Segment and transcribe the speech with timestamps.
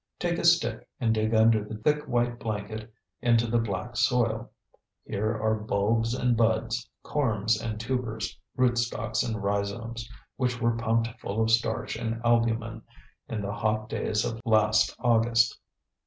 [0.17, 4.49] Take a stick and dig under the thick white blanket into the black soil.
[5.05, 11.39] Here are bulbs and buds, corms and tubers, rootstalks and rhizomes, which were pumped full
[11.43, 12.81] of starch and albumen
[13.29, 15.59] in the hot days of last August.